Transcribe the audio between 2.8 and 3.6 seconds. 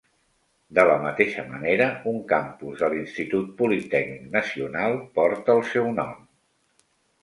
de l'Institut